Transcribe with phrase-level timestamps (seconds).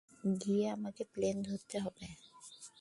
[0.41, 2.07] গিয়ে আমাকে প্লেন ধরতে হবে।